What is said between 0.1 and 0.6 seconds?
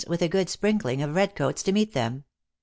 with a good